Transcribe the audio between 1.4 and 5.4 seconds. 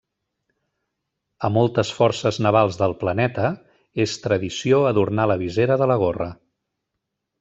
A moltes forces navals del planeta és tradició adornar la